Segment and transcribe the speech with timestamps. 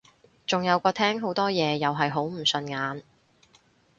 [0.47, 3.03] 仲有個廳好多嘢又係好唔順眼